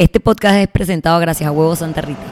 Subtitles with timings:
[0.00, 2.22] Este podcast es presentado gracias a Huevo Santa Rita.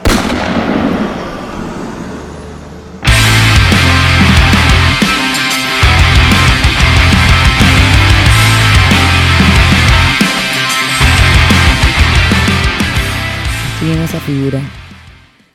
[13.73, 14.61] Estoy esa figura.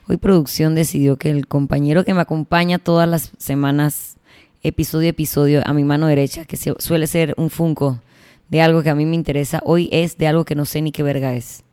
[0.06, 4.18] Hoy producción decidió que el compañero que me acompaña todas las semanas,
[4.62, 8.02] episodio a episodio, a mi mano derecha, que suele ser un funko
[8.50, 10.92] de algo que a mí me interesa, hoy es de algo que no sé ni
[10.92, 11.64] qué verga es.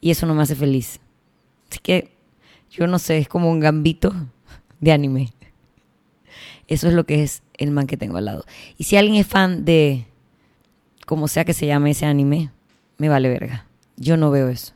[0.00, 1.00] Y eso no me hace feliz.
[1.70, 2.12] Así que
[2.70, 4.14] yo no sé, es como un gambito
[4.80, 5.32] de anime.
[6.68, 8.44] Eso es lo que es el man que tengo al lado.
[8.78, 10.06] Y si alguien es fan de,
[11.06, 12.50] como sea que se llame ese anime,
[12.96, 13.66] me vale verga.
[13.96, 14.72] Yo no veo eso.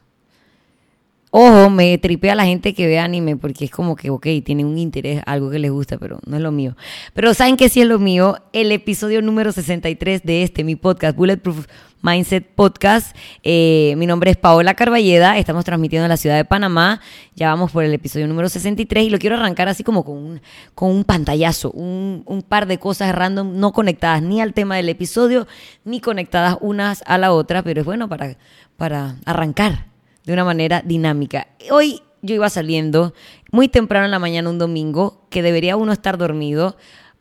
[1.37, 4.79] Ojo, me tripea la gente que ve anime porque es como que, ok, tienen un
[4.79, 6.77] interés, algo que les gusta, pero no es lo mío.
[7.13, 8.37] Pero ¿saben qué sí es lo mío?
[8.53, 11.67] El episodio número 63 de este, mi podcast, Bulletproof
[12.03, 13.17] Mindset Podcast.
[13.43, 17.01] Eh, mi nombre es Paola Carballeda, estamos transmitiendo en la ciudad de Panamá.
[17.35, 20.41] Ya vamos por el episodio número 63 y lo quiero arrancar así como con un,
[20.77, 24.89] con un pantallazo, un, un par de cosas random, no conectadas ni al tema del
[24.89, 25.49] episodio,
[25.85, 28.37] ni conectadas unas a la otra, pero es bueno para,
[28.77, 29.94] para arrancar
[30.25, 31.49] de una manera dinámica.
[31.71, 33.15] Hoy yo iba saliendo
[33.53, 36.77] muy temprano en la mañana un domingo, que debería uno estar dormido,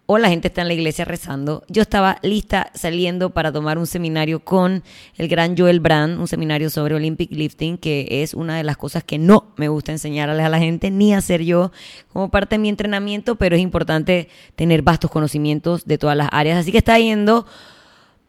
[0.05, 1.63] o la gente está en la iglesia rezando.
[1.69, 4.83] Yo estaba lista saliendo para tomar un seminario con
[5.15, 9.03] el gran Joel Brand, un seminario sobre Olympic Lifting, que es una de las cosas
[9.03, 11.71] que no me gusta enseñarles a la gente, ni hacer yo
[12.11, 16.57] como parte de mi entrenamiento, pero es importante tener vastos conocimientos de todas las áreas.
[16.59, 17.45] Así que está yendo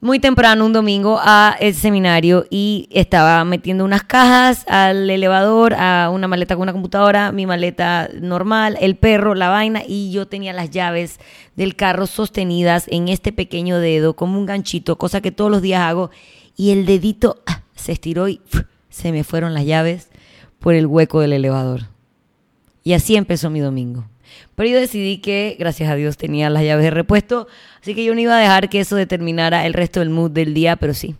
[0.00, 6.10] muy temprano un domingo a ese seminario y estaba metiendo unas cajas al elevador, a
[6.12, 10.52] una maleta con una computadora, mi maleta normal, el perro, la vaina y yo tenía
[10.52, 11.20] las llaves
[11.56, 15.80] del carro sostenidas en este pequeño dedo como un ganchito, cosa que todos los días
[15.82, 16.10] hago
[16.56, 18.40] y el dedito ah, se estiró y
[18.90, 20.10] se me fueron las llaves
[20.58, 21.88] por el hueco del elevador.
[22.82, 24.04] Y así empezó mi domingo.
[24.54, 27.48] Pero yo decidí que, gracias a Dios, tenía las llaves de repuesto,
[27.80, 30.54] así que yo no iba a dejar que eso determinara el resto del mood del
[30.54, 31.16] día, pero sí.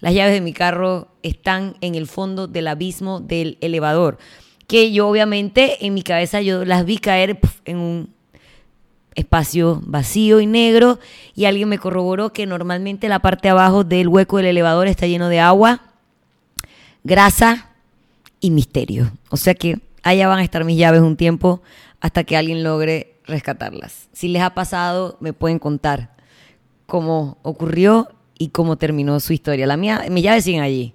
[0.00, 4.18] Las llaves de mi carro están en el fondo del abismo del elevador,
[4.66, 8.10] que yo obviamente en mi cabeza yo las vi caer en un
[9.14, 11.00] espacio vacío y negro
[11.34, 15.06] y alguien me corroboró que normalmente la parte de abajo del hueco del elevador está
[15.06, 15.82] lleno de agua,
[17.02, 17.70] grasa
[18.40, 19.10] y misterio.
[19.30, 21.62] O sea que allá van a estar mis llaves un tiempo
[22.00, 24.08] hasta que alguien logre rescatarlas.
[24.12, 26.16] Si les ha pasado, me pueden contar
[26.86, 29.66] cómo ocurrió y cómo terminó su historia.
[29.66, 30.94] La mía, mis llaves siguen allí.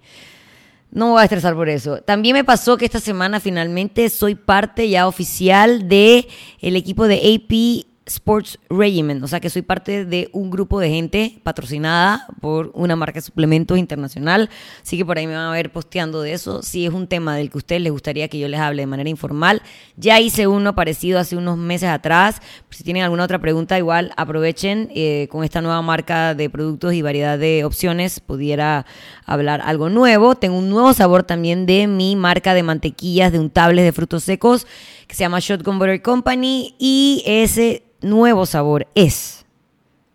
[0.91, 2.01] No me voy a estresar por eso.
[2.01, 6.27] También me pasó que esta semana finalmente soy parte ya oficial de
[6.61, 11.39] equipo de AP Sports Regiment, o sea que soy parte de un grupo de gente
[11.43, 14.49] patrocinada por una marca de suplementos internacional,
[14.81, 16.61] así que por ahí me van a ver posteando de eso.
[16.61, 18.87] Si es un tema del que a ustedes les gustaría que yo les hable de
[18.87, 19.61] manera informal,
[19.95, 22.41] ya hice uno parecido hace unos meses atrás.
[22.69, 27.01] Si tienen alguna otra pregunta, igual aprovechen eh, con esta nueva marca de productos y
[27.01, 28.85] variedad de opciones, pudiera
[29.25, 30.35] hablar algo nuevo.
[30.35, 34.67] Tengo un nuevo sabor también de mi marca de mantequillas de untables de frutos secos
[35.07, 39.45] que se llama Shotgun Butter Company y ese nuevo sabor es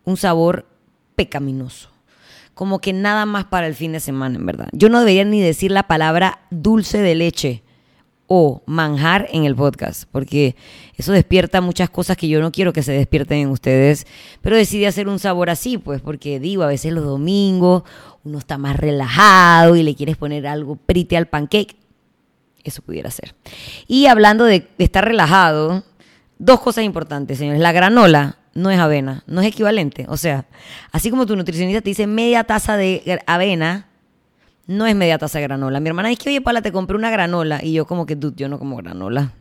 [0.04, 0.66] un sabor
[1.16, 1.90] pecaminoso.
[2.54, 4.68] Como que nada más para el fin de semana, en verdad.
[4.72, 7.62] Yo no debería ni decir la palabra dulce de leche
[8.26, 10.54] o manjar en el podcast, porque
[10.96, 14.06] eso despierta muchas cosas que yo no quiero que se despierten en ustedes,
[14.42, 17.84] pero decidí hacer un sabor así, pues, porque digo, a veces los domingos
[18.24, 21.76] uno está más relajado y le quieres poner algo pretty al pancake,
[22.64, 23.34] eso pudiera ser.
[23.86, 25.84] Y hablando de estar relajado,
[26.38, 27.60] dos cosas importantes, señores.
[27.60, 30.06] La granola no es avena, no es equivalente.
[30.08, 30.46] O sea,
[30.92, 33.86] así como tu nutricionista te dice media taza de avena,
[34.66, 35.80] no es media taza de granola.
[35.80, 37.60] Mi hermana dice que, oye, Paula, te compré una granola.
[37.62, 39.32] Y yo como que, dude, yo no como granola.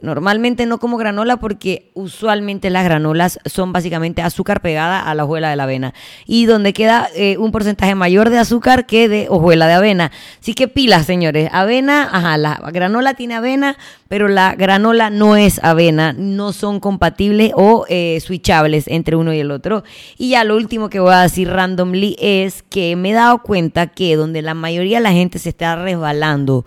[0.00, 5.50] Normalmente no como granola porque usualmente las granolas son básicamente azúcar pegada a la hojuela
[5.50, 5.92] de la avena.
[6.24, 10.12] Y donde queda eh, un porcentaje mayor de azúcar que de hojuela de avena.
[10.40, 11.48] Así que pilas, señores.
[11.52, 13.76] Avena, ajá, la granola tiene avena,
[14.06, 16.12] pero la granola no es avena.
[16.12, 19.82] No son compatibles o eh, switchables entre uno y el otro.
[20.16, 23.88] Y ya lo último que voy a decir randomly es que me he dado cuenta
[23.88, 26.64] que donde la mayoría de la gente se está resbalando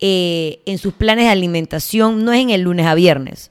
[0.00, 3.50] eh, en sus planes de alimentación no es en el lunes a viernes.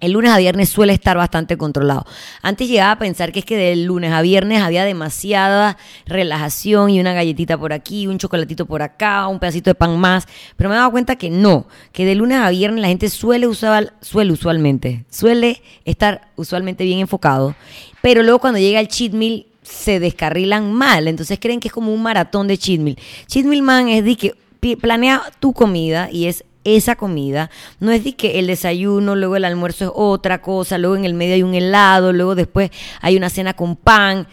[0.00, 2.06] El lunes a viernes suele estar bastante controlado.
[2.40, 5.76] Antes llegaba a pensar que es que del lunes a viernes había demasiada
[6.06, 10.28] relajación y una galletita por aquí, un chocolatito por acá, un pedacito de pan más,
[10.56, 13.48] pero me he dado cuenta que no, que de lunes a viernes la gente suele
[13.48, 17.56] usar, suele usualmente, suele estar usualmente bien enfocado,
[18.00, 21.08] pero luego cuando llega el cheat meal se descarrilan mal.
[21.08, 22.96] Entonces creen que es como un maratón de cheat meal.
[23.26, 24.34] Cheat meal man es de que
[24.76, 27.50] planea tu comida y es esa comida.
[27.80, 31.14] No es de que el desayuno, luego el almuerzo es otra cosa, luego en el
[31.14, 32.70] medio hay un helado, luego después
[33.00, 34.26] hay una cena con pan.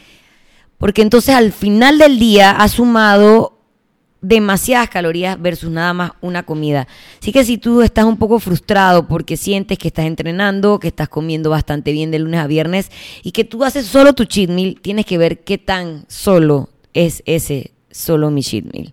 [0.78, 3.56] Porque entonces al final del día ha sumado
[4.22, 6.88] demasiadas calorías versus nada más una comida.
[7.22, 11.10] Así que si tú estás un poco frustrado porque sientes que estás entrenando, que estás
[11.10, 12.90] comiendo bastante bien de lunes a viernes
[13.22, 17.22] y que tú haces solo tu cheat meal, tienes que ver qué tan solo es
[17.26, 18.92] ese solo mi cheat meal.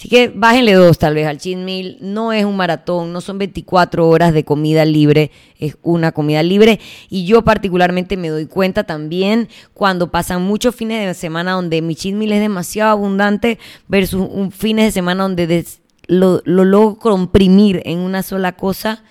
[0.00, 1.98] Así que bájenle dos tal vez al cheat meal.
[2.00, 6.80] No es un maratón, no son 24 horas de comida libre, es una comida libre.
[7.10, 11.94] Y yo particularmente me doy cuenta también cuando pasan muchos fines de semana donde mi
[12.14, 13.58] meal es demasiado abundante
[13.88, 15.66] versus un fines de semana donde
[16.06, 19.04] lo, lo logro comprimir en una sola cosa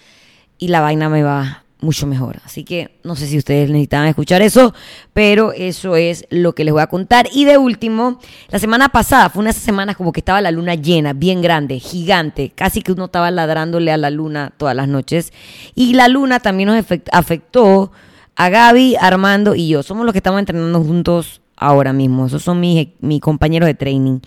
[0.58, 2.38] y la vaina me va mucho mejor.
[2.46, 4.74] Así que no sé si ustedes necesitan escuchar eso,
[5.14, 7.28] pero eso es lo que les voy a contar.
[7.34, 11.14] Y de último, la semana pasada fue una semana como que estaba la luna llena,
[11.14, 15.32] bien grande, gigante, casi que uno estaba ladrándole a la luna todas las noches.
[15.76, 17.92] Y la luna también nos afectó
[18.36, 19.84] a Gaby, Armando y yo.
[19.84, 22.26] Somos los que estamos entrenando juntos ahora mismo.
[22.26, 24.20] Esos son mis, mis compañeros de training.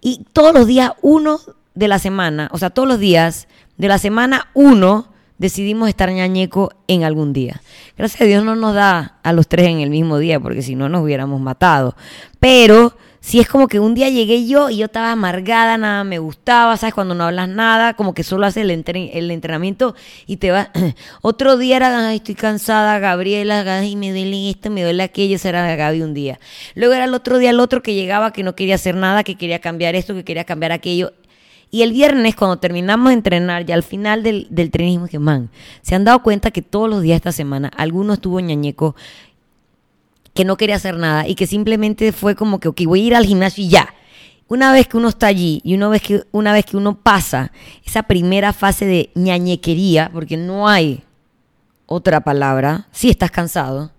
[0.00, 1.40] Y todos los días, uno
[1.74, 3.46] de la semana, o sea, todos los días
[3.76, 7.62] de la semana, uno decidimos estar ñañeco en algún día.
[7.96, 10.74] Gracias a Dios no nos da a los tres en el mismo día, porque si
[10.74, 11.96] no nos hubiéramos matado.
[12.40, 16.18] Pero si es como que un día llegué yo y yo estaba amargada, nada me
[16.18, 16.94] gustaba, ¿sabes?
[16.94, 19.94] Cuando no hablas nada, como que solo haces el, entrenamiento
[20.26, 20.70] y te vas.
[21.22, 25.48] Otro día era, ay, estoy cansada, Gabriela, ay, me duele esto, me duele aquello, ese
[25.48, 26.38] era Gaby un día.
[26.74, 29.34] Luego era el otro día el otro que llegaba que no quería hacer nada, que
[29.34, 31.12] quería cambiar esto, que quería cambiar aquello.
[31.70, 35.50] Y el viernes, cuando terminamos de entrenar, ya al final del, del que man,
[35.82, 38.96] se han dado cuenta que todos los días esta semana alguno estuvo ñañeco
[40.32, 43.14] que no quería hacer nada y que simplemente fue como que, ok, voy a ir
[43.16, 43.92] al gimnasio y ya.
[44.46, 47.52] Una vez que uno está allí y una vez que, una vez que uno pasa
[47.84, 51.02] esa primera fase de ñañequería, porque no hay
[51.86, 53.90] otra palabra, sí estás cansado,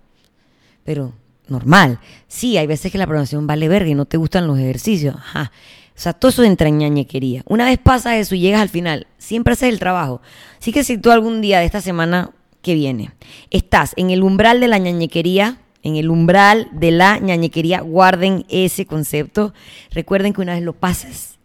[0.82, 1.12] pero
[1.50, 1.98] normal.
[2.28, 5.16] Sí, hay veces que la programación vale verga y no te gustan los ejercicios.
[5.16, 5.52] Ajá.
[6.00, 7.42] O sea, todo eso entra en ñañequería.
[7.46, 10.22] Una vez pasa eso y llegas al final, siempre haces el trabajo.
[10.58, 12.30] Así que si tú algún día de esta semana
[12.62, 13.12] que viene
[13.50, 18.86] estás en el umbral de la ñañequería, en el umbral de la ñañequería, guarden ese
[18.86, 19.52] concepto.
[19.90, 21.38] Recuerden que una vez lo pases,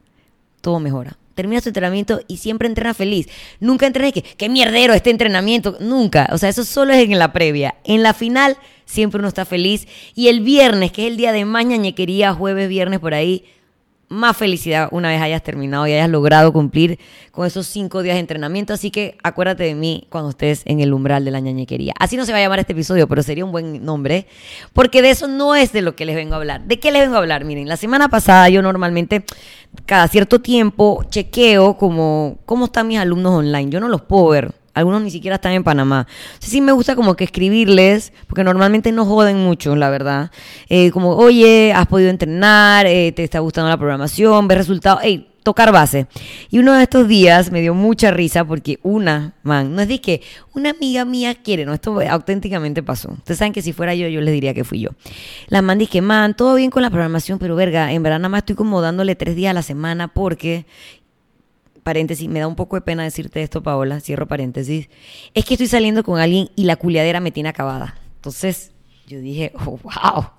[0.62, 1.18] todo mejora.
[1.36, 3.28] Termina tu entrenamiento y siempre entrena feliz.
[3.60, 5.75] Nunca entrenes que, qué mierdero este entrenamiento.
[5.81, 6.30] Nunca.
[6.31, 7.75] O sea, eso solo es en la previa.
[7.84, 9.88] En la final, siempre uno está feliz.
[10.16, 13.46] Y el viernes, que es el día de más ñañequería, jueves, viernes, por ahí,
[14.08, 17.00] más felicidad una vez hayas terminado y hayas logrado cumplir
[17.32, 18.74] con esos cinco días de entrenamiento.
[18.74, 21.94] Así que acuérdate de mí cuando estés en el umbral de la ñañequería.
[22.00, 24.28] Así no se va a llamar este episodio, pero sería un buen nombre,
[24.74, 26.66] porque de eso no es de lo que les vengo a hablar.
[26.66, 27.46] ¿De qué les vengo a hablar?
[27.46, 29.26] Miren, la semana pasada yo normalmente
[29.86, 33.72] cada cierto tiempo chequeo como cómo están mis alumnos online.
[33.72, 36.06] Yo no los puedo ver algunos ni siquiera están en Panamá.
[36.39, 40.31] Sí, sí me gusta como que escribirles, porque normalmente no joden mucho, la verdad.
[40.69, 45.30] Eh, como, oye, has podido entrenar, eh, te está gustando la programación, ves resultados, hey,
[45.45, 46.07] tocar base.
[46.50, 50.01] Y uno de estos días me dio mucha risa porque una, man, no es de
[50.01, 50.22] que
[50.56, 53.12] una amiga mía quiere, no, esto auténticamente pasó.
[53.12, 54.89] Ustedes saben que si fuera yo, yo les diría que fui yo.
[55.48, 58.39] La man dije, man, todo bien con la programación, pero verga, en verdad nada más
[58.39, 60.66] estoy como dándole tres días a la semana porque
[61.85, 64.89] paréntesis, me da un poco de pena decirte esto, Paola, cierro paréntesis,
[65.35, 67.95] es que estoy saliendo con alguien y la culiadera me tiene acabada.
[68.15, 68.71] Entonces,
[69.07, 70.31] yo dije, wow.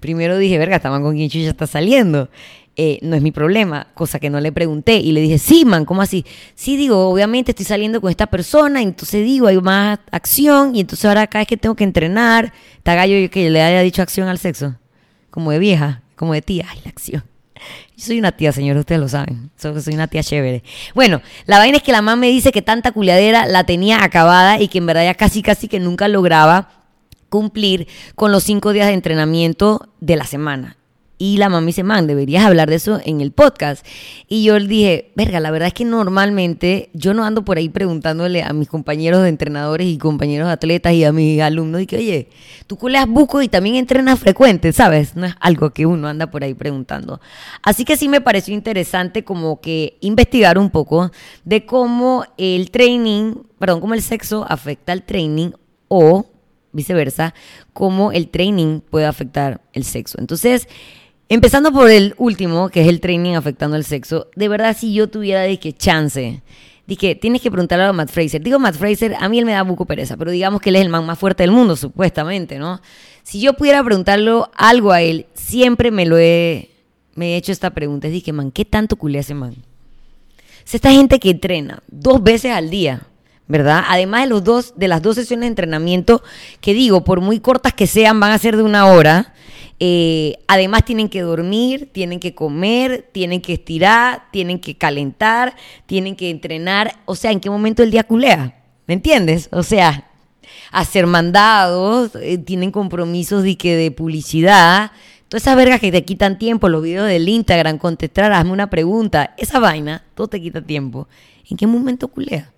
[0.00, 2.30] Primero dije, verga, estaban con quien ya está saliendo.
[2.76, 4.96] Eh, no es mi problema, cosa que no le pregunté.
[4.96, 6.24] Y le dije, sí, man, ¿cómo así?
[6.54, 11.04] Sí, digo, obviamente estoy saliendo con esta persona, entonces digo, hay más acción, y entonces
[11.04, 14.38] ahora cada vez que tengo que entrenar, está gallo que le haya dicho acción al
[14.38, 14.76] sexo,
[15.30, 17.35] como de vieja, como de tía, ay, la acción.
[17.96, 19.50] Yo soy una tía, señor, ustedes lo saben.
[19.56, 20.62] Soy una tía chévere.
[20.94, 24.60] Bueno, la vaina es que la mamá me dice que tanta culiadera la tenía acabada
[24.60, 26.70] y que en verdad ya casi, casi que nunca lograba
[27.28, 30.76] cumplir con los cinco días de entrenamiento de la semana.
[31.18, 33.86] Y la mamá me dice, man, deberías hablar de eso en el podcast.
[34.28, 37.70] Y yo le dije, verga, la verdad es que normalmente yo no ando por ahí
[37.70, 41.96] preguntándole a mis compañeros de entrenadores y compañeros atletas y a mis alumnos, y que,
[41.96, 42.28] oye,
[42.66, 45.16] tú culeas buco y también entrenas frecuente, ¿sabes?
[45.16, 47.20] No es algo que uno anda por ahí preguntando.
[47.62, 51.10] Así que sí me pareció interesante como que investigar un poco
[51.44, 55.52] de cómo el training, perdón, cómo el sexo afecta al training
[55.88, 56.26] o
[56.72, 57.32] viceversa,
[57.72, 60.18] cómo el training puede afectar el sexo.
[60.20, 60.68] Entonces,
[61.28, 65.08] Empezando por el último, que es el training afectando el sexo, de verdad si yo
[65.08, 66.40] tuviera que chance,
[66.86, 68.40] dije, tienes que preguntarle a Matt Fraser.
[68.40, 70.82] Digo Matt Fraser, a mí él me da buco pereza, pero digamos que él es
[70.82, 72.80] el man más fuerte del mundo, supuestamente, ¿no?
[73.24, 76.70] Si yo pudiera preguntarle algo a él, siempre me lo he,
[77.16, 78.06] me he hecho esta pregunta.
[78.06, 79.56] Dije, man, ¿qué tanto culé ese man?
[80.64, 83.02] Es esta gente que entrena dos veces al día,
[83.48, 83.82] ¿verdad?
[83.88, 86.22] Además de, los dos, de las dos sesiones de entrenamiento,
[86.60, 89.34] que digo, por muy cortas que sean, van a ser de una hora.
[89.78, 95.54] Eh, además tienen que dormir, tienen que comer, tienen que estirar, tienen que calentar,
[95.86, 97.00] tienen que entrenar.
[97.04, 98.62] O sea, ¿en qué momento el día culea?
[98.86, 99.48] ¿Me entiendes?
[99.52, 100.10] O sea,
[100.72, 104.92] hacer mandados, eh, tienen compromisos de, que de publicidad.
[105.28, 109.34] Todas esas vergas que te quitan tiempo, los videos del Instagram, contestar, hazme una pregunta,
[109.36, 111.08] esa vaina, todo te quita tiempo.
[111.50, 112.52] ¿En qué momento culea?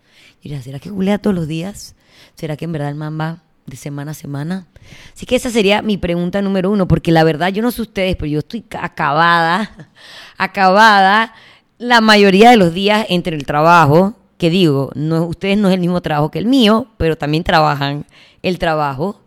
[0.44, 1.96] Mira, ¿será que culea todos los días?
[2.34, 4.66] ¿Será que en verdad el man va de semana a semana?
[5.14, 8.16] Así que esa sería mi pregunta número uno, porque la verdad yo no sé ustedes,
[8.16, 9.90] pero yo estoy acabada,
[10.38, 11.34] acabada
[11.78, 15.80] la mayoría de los días entre el trabajo, que digo, no, ustedes no es el
[15.80, 18.06] mismo trabajo que el mío, pero también trabajan
[18.42, 19.20] el trabajo,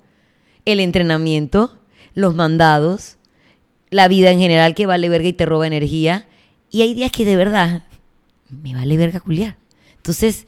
[0.66, 1.78] el entrenamiento,
[2.14, 3.18] los mandados,
[3.90, 6.28] la vida en general que vale verga y te roba energía.
[6.70, 7.84] Y hay días que de verdad
[8.50, 9.58] me vale verga culiar.
[9.98, 10.48] Entonces,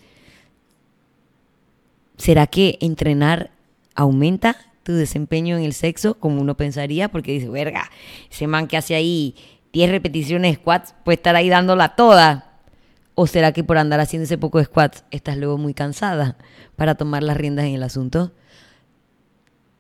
[2.18, 3.52] ¿será que entrenar
[3.96, 7.10] aumenta tu desempeño en el sexo como uno pensaría?
[7.10, 7.90] Porque dice, verga,
[8.30, 9.36] ese man que hace ahí
[9.74, 12.50] 10 repeticiones squats puede estar ahí dándola toda.
[13.16, 16.38] ¿O será que por andar haciendo ese poco de squats estás luego muy cansada
[16.76, 18.32] para tomar las riendas en el asunto?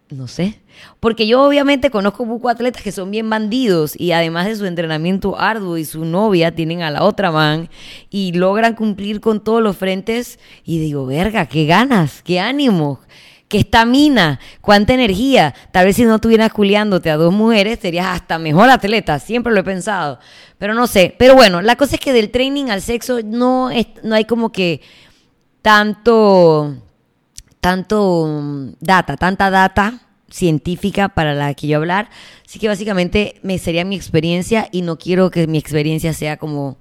[0.10, 0.62] No sé.
[1.00, 5.40] Porque yo obviamente conozco buco atletas que son bien bandidos y además de su entrenamiento
[5.40, 7.70] arduo y su novia tienen a la otra man
[8.12, 13.00] y logran cumplir con todos los frentes y digo, verga, qué ganas, qué ánimo,
[13.54, 15.54] qué estamina, cuánta energía.
[15.72, 19.60] Tal vez si no estuvieras culiándote a dos mujeres, serías hasta mejor atleta, siempre lo
[19.60, 20.18] he pensado.
[20.58, 21.14] Pero no sé.
[21.20, 24.52] Pero bueno, la cosa es que del training al sexo no, es, no hay como
[24.52, 24.82] que
[25.62, 26.78] tanto,
[27.62, 30.00] tanto mm, data, tanta data
[30.32, 32.10] científica para la que yo hablar.
[32.48, 36.78] Así que básicamente me sería mi experiencia y no quiero que mi experiencia sea como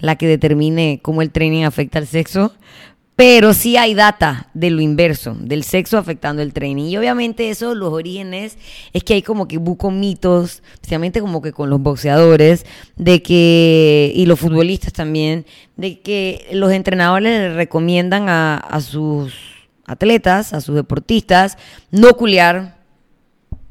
[0.00, 2.52] la que determine cómo el training afecta al sexo,
[3.18, 6.84] pero sí hay data de lo inverso, del sexo afectando el training.
[6.84, 8.56] Y obviamente eso, los orígenes,
[8.92, 14.12] es que hay como que buco mitos, especialmente como que con los boxeadores, de que,
[14.14, 15.46] y los futbolistas también,
[15.76, 19.34] de que los entrenadores les recomiendan a, a sus
[19.84, 21.58] atletas, a sus deportistas,
[21.90, 22.76] no culiar,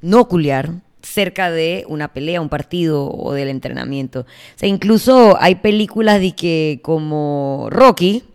[0.02, 4.20] no culiar, cerca de una pelea, un partido o del entrenamiento.
[4.20, 4.26] O
[4.58, 8.26] sea, incluso hay películas de que como Rocky,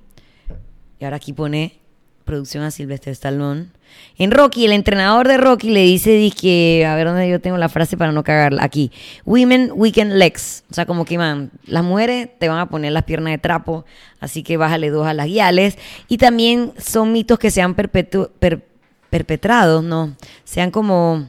[1.02, 1.80] y ahora aquí pone
[2.24, 3.70] producción a Silvestre Stallone.
[4.18, 7.68] En Rocky, el entrenador de Rocky le dice, que, a ver dónde yo tengo la
[7.68, 8.92] frase para no cagarla, aquí,
[9.24, 13.02] women weekend legs, o sea, como que, man, las mujeres te van a poner las
[13.02, 13.84] piernas de trapo,
[14.20, 19.82] así que bájale dos a las guiales, y también son mitos que se han perpetrado,
[19.82, 20.14] ¿no?
[20.44, 21.26] Sean como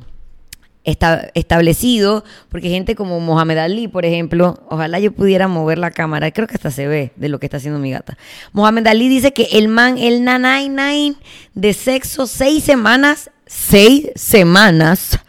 [0.84, 6.48] establecido, porque gente como Mohamed Ali, por ejemplo, ojalá yo pudiera mover la cámara, creo
[6.48, 8.18] que hasta se ve de lo que está haciendo mi gata.
[8.52, 11.16] Mohamed Ali dice que el man, el nanay nine
[11.54, 15.20] de sexo seis semanas, seis semanas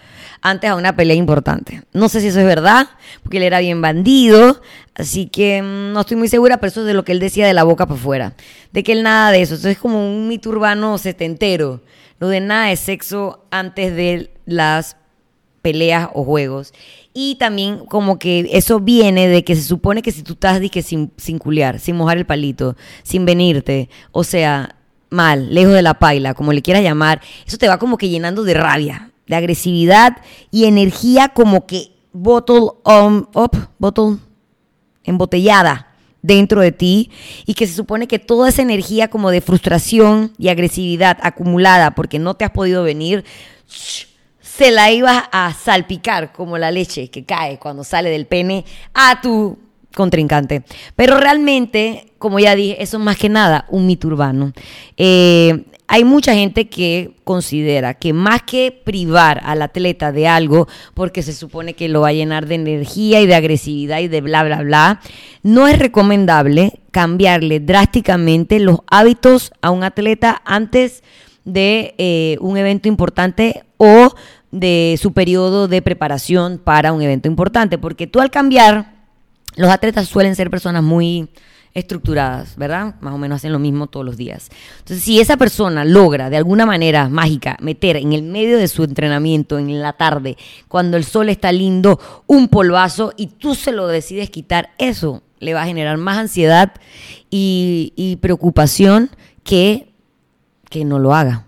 [0.45, 1.83] antes a una pelea importante.
[1.93, 2.89] No sé si eso es verdad,
[3.23, 4.61] porque él era bien bandido,
[4.95, 7.47] así que mm, no estoy muy segura, pero eso es de lo que él decía
[7.47, 8.35] de la boca para afuera,
[8.73, 11.81] de que él nada de eso, eso es como un mito urbano setentero,
[12.19, 14.97] lo de nada de sexo antes de las
[15.65, 16.75] peleas o juegos.
[17.15, 21.11] Y también como que eso viene de que se supone que si tú estás sin,
[21.17, 24.77] sin culiar, sin mojar el palito, sin venirte, o sea,
[25.09, 28.45] mal, lejos de la paila, como le quieras llamar, eso te va como que llenando
[28.45, 30.19] de rabia, de agresividad
[30.51, 34.19] y energía como que bottle um, up, bottle
[35.03, 37.11] embotellada dentro de ti
[37.47, 42.19] y que se supone que toda esa energía como de frustración y agresividad acumulada porque
[42.19, 43.25] no te has podido venir,
[44.57, 49.21] se la ibas a salpicar como la leche que cae cuando sale del pene a
[49.21, 49.59] tu
[49.95, 50.63] contrincante.
[50.95, 54.53] Pero realmente, como ya dije, eso es más que nada un mito urbano.
[54.97, 61.23] Eh, hay mucha gente que considera que más que privar al atleta de algo, porque
[61.23, 64.45] se supone que lo va a llenar de energía y de agresividad y de bla,
[64.45, 65.01] bla, bla,
[65.43, 71.03] no es recomendable cambiarle drásticamente los hábitos a un atleta antes
[71.45, 74.15] de eh, un evento importante o
[74.55, 78.95] de su periodo de preparación para un evento importante, porque tú al cambiar,
[79.57, 81.29] los atletas suelen ser personas muy
[81.75, 82.95] estructuradas, ¿verdad?
[83.01, 84.49] Más o menos hacen lo mismo todos los días.
[84.79, 88.85] Entonces, si esa persona logra de alguna manera mágica meter en el medio de su
[88.85, 90.37] entrenamiento, en la tarde,
[90.69, 95.53] cuando el sol está lindo, un polvazo y tú se lo decides quitar, eso le
[95.53, 96.73] va a generar más ansiedad
[97.29, 99.11] y, y preocupación
[99.43, 99.95] que
[100.75, 101.47] que no lo haga.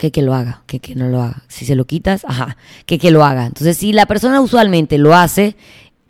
[0.00, 1.42] Que que lo haga, que que no lo haga.
[1.46, 3.44] Si se lo quitas, ajá, que que lo haga.
[3.44, 5.56] Entonces, si la persona usualmente lo hace,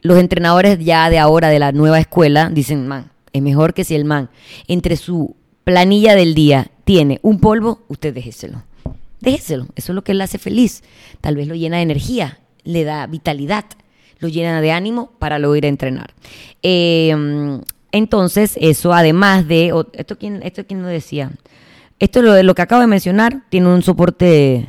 [0.00, 3.96] los entrenadores ya de ahora de la nueva escuela dicen, man, es mejor que si
[3.96, 4.30] el man
[4.68, 8.62] entre su planilla del día tiene un polvo, usted déjeselo.
[9.20, 10.84] Déjeselo, eso es lo que le hace feliz.
[11.20, 13.64] Tal vez lo llena de energía, le da vitalidad,
[14.20, 16.14] lo llena de ánimo para luego ir a entrenar.
[16.62, 21.32] Eh, entonces, eso además de, esto quién, esto quién lo decía,
[22.00, 24.66] esto lo, lo que acabo de mencionar tiene un soporte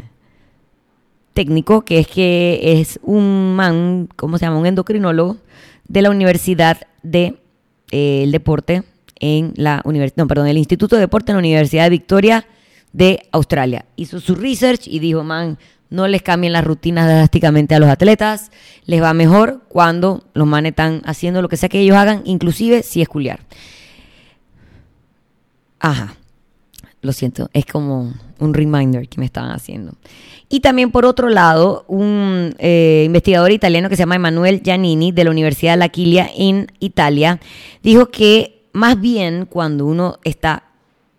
[1.34, 4.60] técnico, que es que es un man, ¿cómo se llama?
[4.60, 5.38] Un endocrinólogo
[5.88, 7.40] de la Universidad de
[7.92, 8.84] eh, Deporte
[9.20, 12.46] en la Universidad, no, perdón, el Instituto de Deporte en la Universidad de Victoria
[12.92, 13.86] de Australia.
[13.96, 15.58] Hizo su research y dijo, man,
[15.90, 18.52] no les cambien las rutinas drásticamente a los atletas,
[18.86, 22.84] les va mejor cuando los manes están haciendo lo que sea que ellos hagan, inclusive
[22.84, 23.40] si es culiar.
[25.80, 26.16] Ajá
[27.02, 29.94] lo siento, es como un reminder que me estaban haciendo.
[30.50, 35.24] Y también por otro lado, un eh, investigador italiano que se llama Emanuele Giannini de
[35.24, 37.40] la Universidad de La Quiglia en Italia,
[37.82, 40.64] dijo que más bien cuando uno está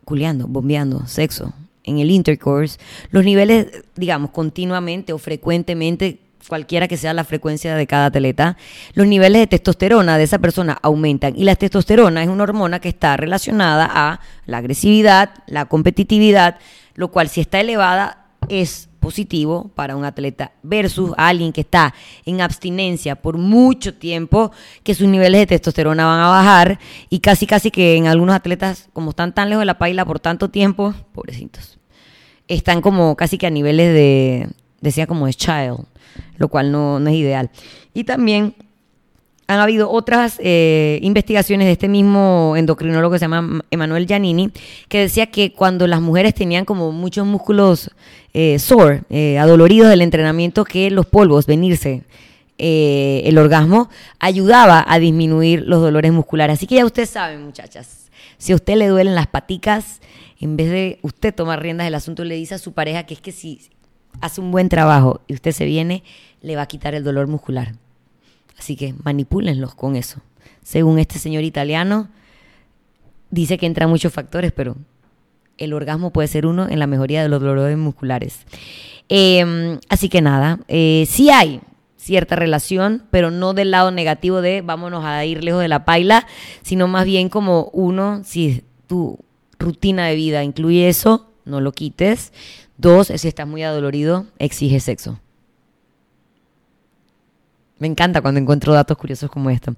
[0.04, 1.52] culeando, bombeando, sexo,
[1.84, 2.78] en el intercourse,
[3.10, 8.56] los niveles, digamos, continuamente o frecuentemente cualquiera que sea la frecuencia de cada atleta,
[8.94, 11.34] los niveles de testosterona de esa persona aumentan.
[11.36, 16.58] Y la testosterona es una hormona que está relacionada a la agresividad, la competitividad,
[16.94, 21.92] lo cual si está elevada es positivo para un atleta versus alguien que está
[22.24, 24.52] en abstinencia por mucho tiempo,
[24.84, 26.78] que sus niveles de testosterona van a bajar
[27.10, 30.20] y casi casi que en algunos atletas, como están tan lejos de la paila por
[30.20, 31.78] tanto tiempo, pobrecitos,
[32.46, 34.48] están como casi que a niveles de,
[34.80, 35.84] decía como de child,
[36.36, 37.50] lo cual no, es ideal.
[37.94, 38.54] Y también
[39.46, 44.50] han habido otras eh, investigaciones de este mismo endocrinólogo que se llama Emanuel Giannini,
[44.88, 47.90] que decía que cuando las mujeres tenían como muchos músculos
[48.32, 52.02] eh, sore, eh, adoloridos del entrenamiento, que los polvos, venirse,
[52.64, 53.90] eh, el orgasmo,
[54.20, 56.54] ayudaba a disminuir los dolores musculares.
[56.58, 60.00] Así que ya ustedes saben, muchachas, si a usted le duelen las paticas,
[60.40, 63.20] en vez de usted tomar riendas del asunto, le dice a su pareja que es
[63.20, 63.60] que si
[64.20, 66.02] hace un buen trabajo y usted se viene,
[66.40, 67.74] le va a quitar el dolor muscular.
[68.58, 70.20] Así que manipúlenlos con eso.
[70.62, 72.08] Según este señor italiano,
[73.30, 74.76] dice que entran muchos factores, pero
[75.58, 78.40] el orgasmo puede ser uno en la mejoría de los dolores musculares.
[79.08, 81.60] Em, así que nada, eh, sí hay
[81.96, 86.26] cierta relación, pero no del lado negativo de vámonos a ir lejos de la paila,
[86.62, 89.18] sino más bien como uno, si tu
[89.58, 92.32] rutina de vida incluye eso, no lo quites.
[92.76, 95.18] Dos, si estás muy adolorido, exige sexo.
[97.82, 99.74] Me encanta cuando encuentro datos curiosos como esto.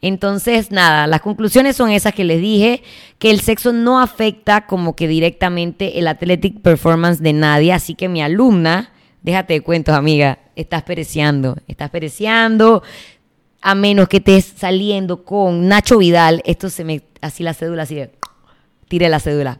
[0.00, 2.82] Entonces, nada, las conclusiones son esas que les dije,
[3.18, 8.08] que el sexo no afecta como que directamente el athletic performance de nadie, así que
[8.08, 12.82] mi alumna, déjate de cuentos, amiga, estás pereciando, estás pereciando,
[13.60, 18.02] a menos que estés saliendo con Nacho Vidal, esto se me, así la cédula, así
[18.88, 19.58] tire la cédula,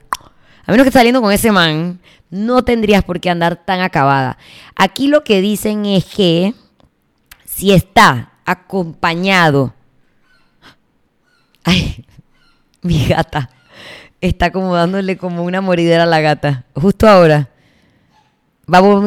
[0.65, 4.39] a menos que estés saliendo con ese man, no tendrías por qué andar tan acabada.
[4.77, 6.55] Aquí lo que dicen es que
[7.45, 9.75] si está acompañado,
[11.65, 12.05] ay,
[12.83, 13.51] mi gata
[14.23, 17.51] está como dándole como una moridera a la gata, justo ahora.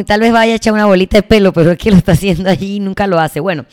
[0.06, 2.50] tal vez vaya a echar una bolita de pelo, pero es que lo está haciendo
[2.50, 3.40] allí y nunca lo hace.
[3.40, 3.66] Bueno,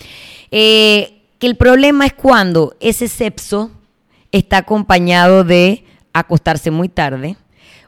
[0.50, 3.70] eh, que el problema es cuando ese sepso
[4.30, 7.36] está acompañado de acostarse muy tarde,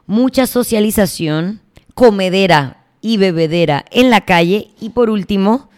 [0.07, 1.61] mucha socialización,
[1.93, 5.69] comedera y bebedera en la calle y por último,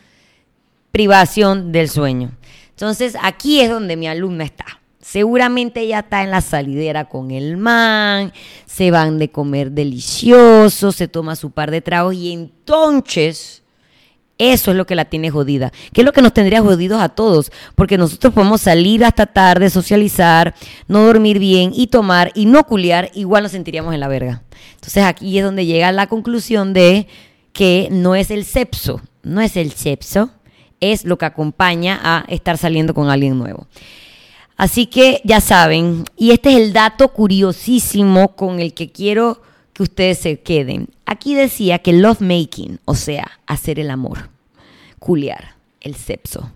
[0.91, 2.31] privación del sueño.
[2.69, 4.65] Entonces aquí es donde mi alumna está.
[4.99, 8.33] Seguramente ella está en la salidera con el man,
[8.65, 13.63] se van de comer delicioso, se toma su par de tragos y entonces
[14.37, 15.71] eso es lo que la tiene jodida.
[15.93, 17.51] ¿Qué es lo que nos tendría jodidos a todos?
[17.75, 20.53] Porque nosotros podemos salir hasta tarde, socializar,
[20.87, 24.43] no dormir bien y tomar y no culiar, igual nos sentiríamos en la verga.
[24.75, 27.07] Entonces aquí es donde llega la conclusión de
[27.51, 30.29] que no es el sepso, no es el sepso,
[30.79, 33.67] es lo que acompaña a estar saliendo con alguien nuevo.
[34.55, 39.41] Así que ya saben, y este es el dato curiosísimo con el que quiero
[39.77, 40.89] que ustedes se queden.
[41.05, 44.31] Aquí decía que love making, o sea, hacer el amor,
[44.97, 46.51] culiar, el sexo.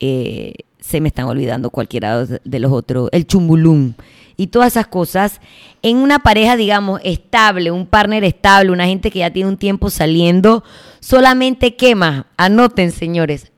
[0.00, 3.94] Eh, se me están olvidando cualquiera de los otros, el chumbulum
[4.36, 5.40] y todas esas cosas
[5.80, 9.88] en una pareja, digamos, estable, un partner estable, una gente que ya tiene un tiempo
[9.88, 10.62] saliendo,
[11.00, 13.50] solamente quema, anoten señores,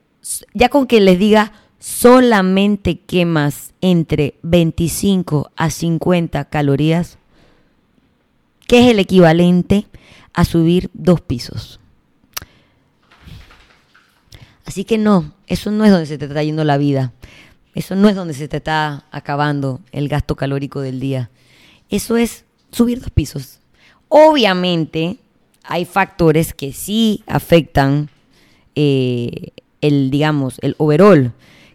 [0.53, 7.17] ya con que les diga solamente quemas entre 25 a 50 calorías,
[8.67, 9.85] que es el equivalente
[10.33, 11.79] a subir dos pisos.
[14.65, 17.13] Así que no, eso no es donde se te está yendo la vida.
[17.75, 21.29] Eso no es donde se te está acabando el gasto calórico del día.
[21.89, 23.59] Eso es subir dos pisos.
[24.09, 25.17] Obviamente
[25.63, 28.09] hay factores que sí afectan
[28.75, 31.33] eh, el, digamos, el overall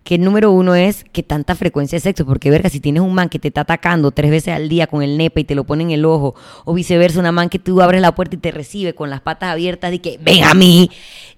[0.08, 3.12] que el número uno es que tanta frecuencia de sexo, porque verga, si tienes un
[3.12, 5.64] man que te está atacando tres veces al día con el nepe y te lo
[5.64, 8.50] pone en el ojo, o viceversa, una man que tú abres la puerta y te
[8.50, 10.90] recibe con las patas abiertas y que ven a mí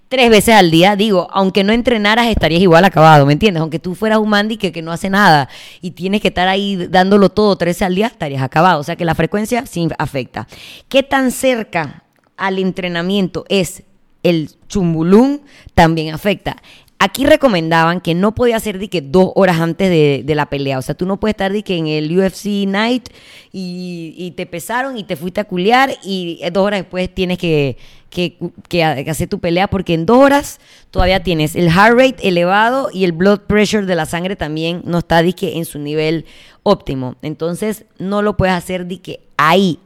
[0.08, 3.60] tres veces al día, digo, aunque no entrenaras estarías igual acabado, ¿me entiendes?
[3.60, 5.48] Aunque tú fueras un man que, que no hace nada
[5.80, 8.78] y tienes que estar ahí dándolo todo tres veces al día, estarías acabado.
[8.78, 10.46] O sea que la frecuencia sí afecta.
[10.88, 12.04] ¿Qué tan cerca
[12.36, 13.82] al entrenamiento es
[14.22, 15.40] el chumbulún?
[15.74, 16.62] También afecta.
[17.02, 20.78] Aquí recomendaban que no podía ser de que dos horas antes de, la pelea.
[20.78, 23.08] O sea, tú no puedes estar de que en el UFC Night
[23.52, 27.78] y, te pesaron y te fuiste a culiar y dos horas después tienes que,
[28.10, 30.60] que, hacer tu pelea porque en dos horas
[30.90, 34.98] todavía tienes el heart rate elevado y el blood pressure de la sangre también no
[34.98, 36.26] está de que en su nivel
[36.64, 37.16] óptimo.
[37.22, 39.78] Entonces no lo puedes hacer de que ahí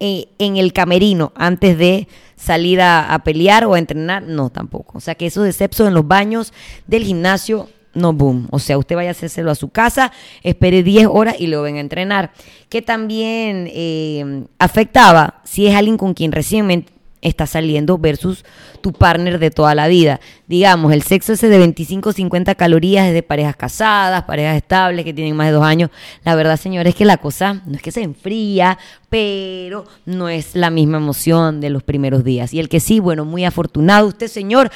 [0.00, 4.98] en el camerino antes de salir a, pelear o a entrenar, no tampoco.
[4.98, 6.52] O sea que eso de sepso en los baños
[6.86, 8.48] del gimnasio, no boom.
[8.50, 11.76] O sea, usted vaya a hacérselo a su casa, espere 10 horas y lo ven
[11.76, 12.32] a entrenar.
[12.68, 16.93] Que también eh, afectaba si es alguien con quien recientemente
[17.24, 18.44] está saliendo versus
[18.80, 20.20] tu partner de toda la vida.
[20.46, 25.12] Digamos, el sexo ese de 25 50 calorías es de parejas casadas, parejas estables que
[25.12, 25.90] tienen más de dos años.
[26.22, 30.54] La verdad, señores, es que la cosa no es que se enfría, pero no es
[30.54, 32.54] la misma emoción de los primeros días.
[32.54, 34.70] Y el que sí, bueno, muy afortunado usted, señor,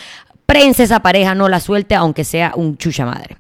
[0.47, 3.37] prensa esa pareja, no la suelte, aunque sea un chucha madre.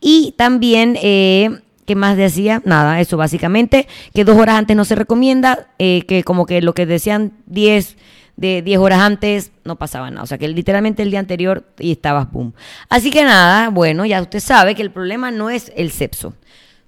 [0.00, 0.96] Y también...
[1.02, 1.50] Eh,
[1.86, 2.62] ¿Qué más decía?
[2.64, 6.72] Nada, eso básicamente, que dos horas antes no se recomienda, eh, que como que lo
[6.72, 7.96] que decían 10,
[8.40, 10.22] de 10 horas antes no pasaba nada.
[10.22, 12.54] O sea que literalmente el día anterior y estabas boom.
[12.88, 16.32] Así que nada, bueno, ya usted sabe que el problema no es el sexo.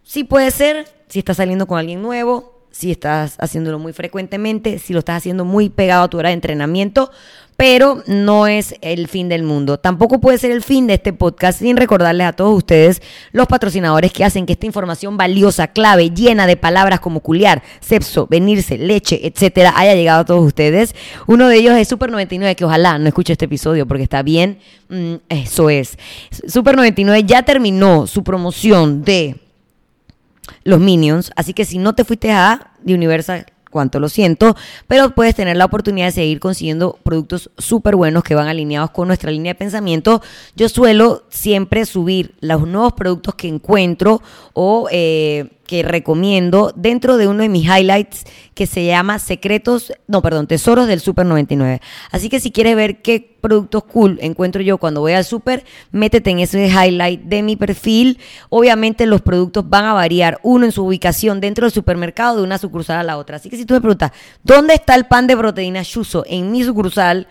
[0.02, 4.94] Sí puede ser si estás saliendo con alguien nuevo, si estás haciéndolo muy frecuentemente, si
[4.94, 7.10] lo estás haciendo muy pegado a tu hora de entrenamiento,
[7.56, 9.78] pero no es el fin del mundo.
[9.78, 14.12] Tampoco puede ser el fin de este podcast sin recordarles a todos ustedes los patrocinadores
[14.12, 19.26] que hacen que esta información valiosa, clave, llena de palabras como culiar, sepso, venirse, leche,
[19.26, 20.94] etcétera, haya llegado a todos ustedes.
[21.26, 24.58] Uno de ellos es Super 99, que ojalá no escuche este episodio porque está bien.
[24.88, 25.98] Mm, eso es.
[26.48, 29.36] Super 99 ya terminó su promoción de
[30.64, 31.32] los Minions.
[31.36, 34.54] Así que si no te fuiste a The Universal, cuánto lo siento,
[34.86, 39.08] pero puedes tener la oportunidad de seguir consiguiendo productos súper buenos que van alineados con
[39.08, 40.22] nuestra línea de pensamiento.
[40.54, 44.86] Yo suelo siempre subir los nuevos productos que encuentro o...
[44.92, 50.46] Eh, que recomiendo dentro de uno de mis highlights que se llama Secretos, no, perdón,
[50.46, 51.80] Tesoros del Super 99.
[52.10, 56.28] Así que si quieres ver qué productos cool encuentro yo cuando voy al super, métete
[56.28, 58.18] en ese highlight de mi perfil.
[58.50, 62.58] Obviamente los productos van a variar, uno en su ubicación dentro del supermercado de una
[62.58, 63.36] sucursal a la otra.
[63.36, 66.22] Así que si tú me preguntas, ¿dónde está el pan de proteína Shuso?
[66.28, 67.28] En mi sucursal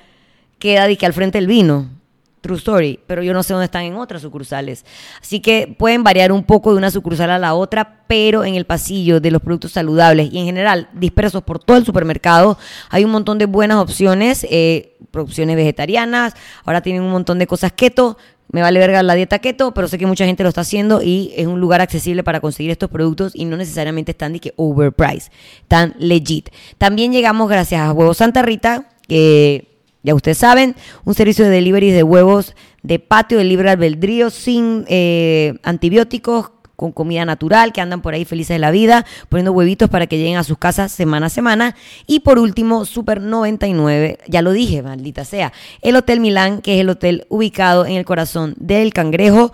[0.58, 2.01] queda de que al frente el vino.
[2.41, 4.84] True Story, pero yo no sé dónde están en otras sucursales.
[5.21, 8.65] Así que pueden variar un poco de una sucursal a la otra, pero en el
[8.65, 12.58] pasillo de los productos saludables y en general dispersos por todo el supermercado
[12.89, 16.34] hay un montón de buenas opciones, eh, opciones vegetarianas,
[16.65, 18.17] ahora tienen un montón de cosas keto.
[18.54, 21.32] Me vale verga la dieta keto, pero sé que mucha gente lo está haciendo y
[21.38, 25.32] es un lugar accesible para conseguir estos productos y no necesariamente están de que overpriced,
[25.69, 26.49] tan legit.
[26.77, 29.70] También llegamos gracias a Huevo Santa Rita, que
[30.04, 34.86] ya ustedes saben, un servicio de delivery de huevos de patio de libre albedrío sin
[34.88, 39.88] eh, antibióticos, con comida natural, que andan por ahí felices de la vida, poniendo huevitos
[39.88, 41.76] para que lleguen a sus casas semana a semana.
[42.08, 46.82] Y por último, Super 99, ya lo dije, maldita sea, el Hotel Milán, que es
[46.82, 49.54] el hotel ubicado en el corazón del Cangrejo,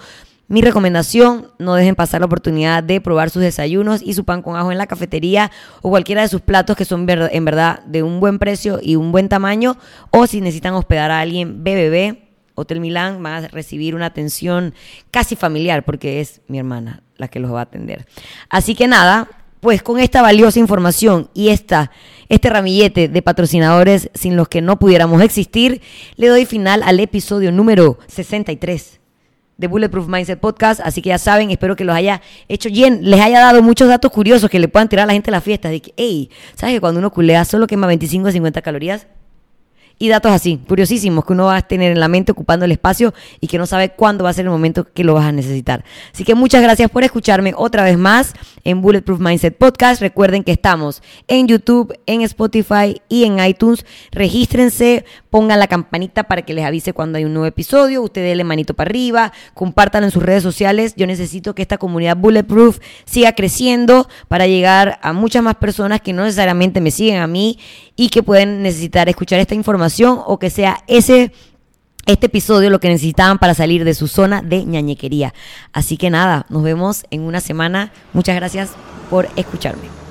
[0.49, 4.55] mi recomendación, no dejen pasar la oportunidad de probar sus desayunos y su pan con
[4.55, 8.21] ajo en la cafetería o cualquiera de sus platos que son en verdad de un
[8.21, 9.77] buen precio y un buen tamaño.
[10.09, 12.17] O si necesitan hospedar a alguien, BBB,
[12.55, 14.73] Hotel Milán, van a recibir una atención
[15.11, 18.07] casi familiar porque es mi hermana la que los va a atender.
[18.49, 19.27] Así que nada,
[19.59, 21.91] pues con esta valiosa información y esta,
[22.29, 25.81] este ramillete de patrocinadores sin los que no pudiéramos existir,
[26.15, 28.96] le doy final al episodio número 63
[29.57, 30.79] de Bulletproof Mindset Podcast.
[30.83, 34.11] Así que ya saben, espero que los haya hecho bien, les haya dado muchos datos
[34.11, 35.69] curiosos que le puedan tirar a la gente a la fiesta.
[35.69, 39.07] De que, hey, ¿sabes que cuando uno culea solo quema 25 a 50 calorías?
[39.99, 43.15] Y datos así, curiosísimos, que uno va a tener en la mente ocupando el espacio
[43.41, 45.83] y que no sabe cuándo va a ser el momento que lo vas a necesitar.
[46.13, 48.33] Así que muchas gracias por escucharme otra vez más
[48.63, 50.01] en Bulletproof Mindset Podcast.
[50.01, 53.85] Recuerden que estamos en YouTube, en Spotify y en iTunes.
[54.11, 58.03] Regístrense, pongan la campanita para que les avise cuando hay un nuevo episodio.
[58.03, 60.93] Ustedes denle manito para arriba, compártanlo en sus redes sociales.
[60.95, 66.13] Yo necesito que esta comunidad Bulletproof siga creciendo para llegar a muchas más personas que
[66.13, 67.57] no necesariamente me siguen a mí
[67.97, 71.33] y que pueden necesitar escuchar esta información o que sea ese
[72.05, 75.33] este episodio lo que necesitaban para salir de su zona de ñañequería.
[75.73, 77.91] Así que nada, nos vemos en una semana.
[78.13, 78.69] Muchas gracias
[79.09, 80.06] por escucharme.